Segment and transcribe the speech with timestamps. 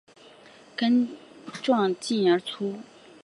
[0.75, 1.07] 根
[1.61, 2.77] 状茎短而粗。